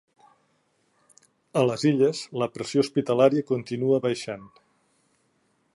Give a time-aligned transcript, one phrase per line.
[1.61, 4.49] A les Illes, la pressió hospitalària continua baixant.